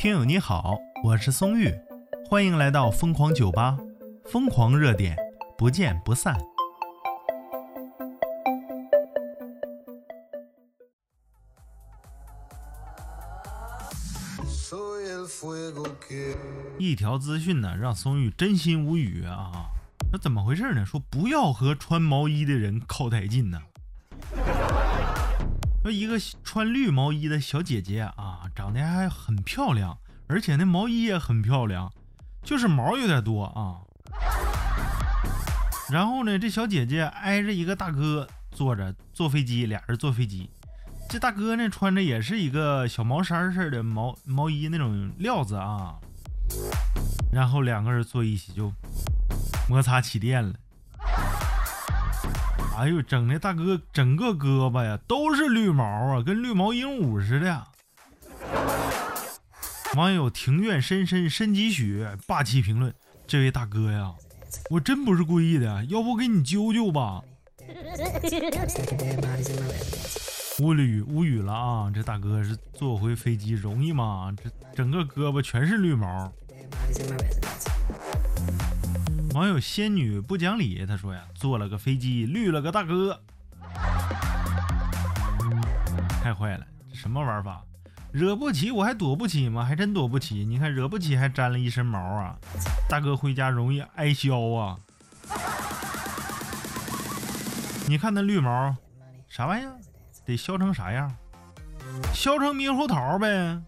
[0.00, 1.70] 听友你好，我是松玉，
[2.26, 3.76] 欢迎来到疯狂酒吧，
[4.24, 5.14] 疯狂热点，
[5.58, 6.40] 不见不散。
[16.78, 19.66] 一条资讯呢，让松玉真心无语啊！
[20.10, 20.86] 那怎么回事呢？
[20.86, 23.60] 说不要和穿毛衣的人靠太近呢。
[25.82, 29.96] 说一个穿绿毛衣的小姐姐啊，长得还很漂亮，
[30.26, 31.90] 而且那毛衣也很漂亮，
[32.42, 33.80] 就是毛有点多啊。
[35.90, 40.50] 然后呢，这小姐姐挨着一个大哥坐着坐飞机，俩人坐飞机。
[41.08, 45.96] 这大哥呢，穿着也是一个小毛衫似的毛毛衣那种料子啊。
[47.32, 48.70] 然后两个人坐一起就
[49.68, 50.54] 摩擦起电了。
[52.80, 57.66] 哎呦，整的大哥整个胳膊呀都是绿毛啊，跟绿毛鹦鹉似的。
[59.96, 62.94] 网友庭院深深深几许霸气评论：
[63.26, 64.14] 这位大哥呀，
[64.70, 67.20] 我真不是故意的，要不给你揪揪吧。
[70.58, 71.92] 无语无语了啊！
[71.94, 74.34] 这大哥是坐回飞机容易吗？
[74.42, 76.32] 这整个胳膊全是绿毛。
[79.32, 83.20] 网友仙女不讲理，他说呀，坐了个飞机绿了个大哥，
[86.20, 86.66] 太坏了！
[86.90, 87.62] 这什么玩法？
[88.10, 89.64] 惹不起我还躲不起吗？
[89.64, 90.44] 还真躲不起！
[90.44, 92.36] 你看惹不起还沾了一身毛啊！
[92.88, 94.76] 大哥回家容易挨削啊！
[97.86, 98.74] 你看那绿毛，
[99.28, 99.72] 啥玩意儿？
[100.24, 101.08] 得削成啥样？
[102.12, 103.62] 削成猕猴桃呗。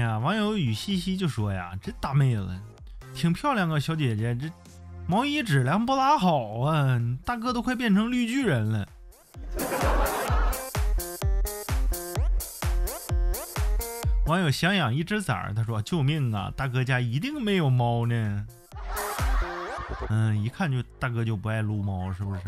[0.00, 2.48] 呀，网友雨西西就说呀：“这大妹子
[3.14, 4.50] 挺漂亮个小姐姐，这
[5.06, 8.88] 毛衣质量不咋好啊，大哥都快变成绿巨人了。”
[14.26, 18.46] 网友想养一只崽儿，他说：“救命啊，大哥家一定没有猫呢。”
[20.08, 22.40] 嗯，一看就大哥就不爱撸猫，是不是？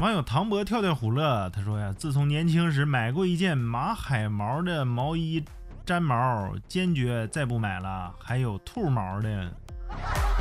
[0.00, 5.44] 网友唐博跳跳虎乐，他说呀，自从年轻时买过一件马海毛的毛衣，
[5.86, 8.14] 粘毛，坚决再不买了。
[8.18, 9.52] 还有兔毛的。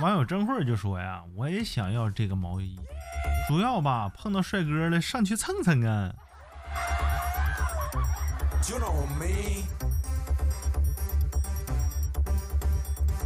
[0.00, 2.78] 网友真慧就说呀，我也想要这个毛衣，
[3.48, 6.14] 主要吧，碰到帅哥了上去蹭蹭啊。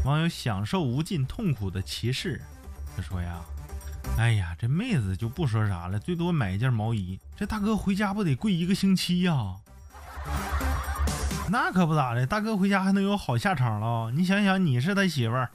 [0.04, 2.40] 网友享受无尽痛苦的骑士，
[2.96, 3.40] 他说呀
[4.18, 7.20] ：“哎呀，这妹子就不说啥了，最多买一件毛衣。
[7.36, 9.54] 这大哥回家不得跪一个星期呀？
[11.48, 14.10] 那可不咋的，大哥回家还能有好下场了。
[14.10, 15.50] 你想想，你是他媳妇儿，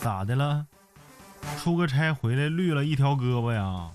[0.00, 0.66] 咋的了？
[1.58, 3.90] 出个差回来绿了一条胳膊呀？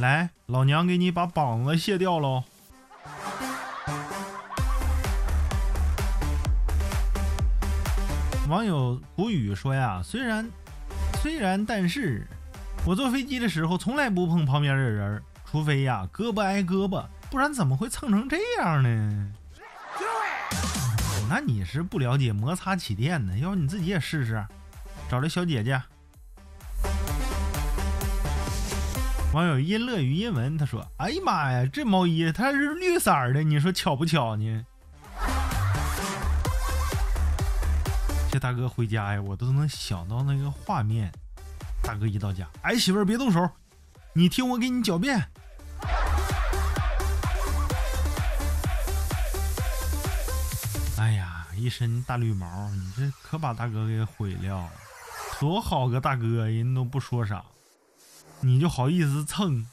[0.00, 2.44] 来，老娘给你把膀子卸掉喽！”
[8.48, 10.46] 网友古语说呀，虽然，
[11.22, 12.26] 虽然，但是，
[12.84, 19.32] 我坐飞机的时候从来不碰旁边的人，除非呀胳膊挨胳膊，不然怎么会蹭成这样呢？
[21.30, 23.38] 那你是不了解摩擦起电呢？
[23.38, 24.44] 要不你自己也试试，
[25.08, 25.80] 找这小姐姐。
[29.32, 34.66] 网友因乐于英文，他说：“哎呀妈呀，这毛衣它是绿色的，你说巧不巧呢？”
[38.32, 41.12] 这大哥回家呀，我都能想到那个画面。
[41.82, 43.46] 大哥一到家，哎，媳妇儿别动手，
[44.14, 45.22] 你听我给你狡辩。
[50.96, 54.66] 哎呀，一身大绿毛，你这可把大哥给毁了。
[55.38, 57.44] 多好个大哥，人都不说啥，
[58.40, 59.66] 你就好意思蹭。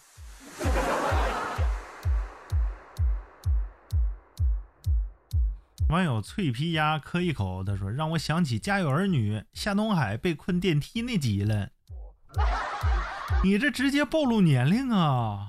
[5.90, 11.70] 网友脆皮鸭磕一口，他说：“让我想起《家有儿女》夏东海被困电梯那集了。”
[13.44, 15.48] 你这直接暴露年龄啊！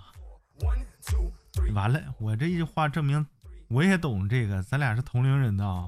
[1.75, 3.27] 完了，我这一句话证明
[3.69, 5.87] 我也懂这个，咱俩是同龄人呐。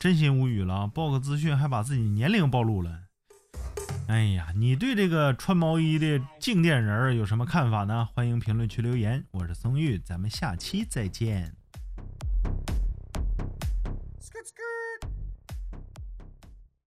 [0.00, 3.02] 真心无语了，报个资讯还把自己年龄暴露了。
[4.08, 8.08] 哎呀，你对这个穿毛衣的静电人有什么看法呢？
[8.14, 9.22] 欢迎评论区留言。
[9.32, 11.57] 我是松玉，咱们下期再见。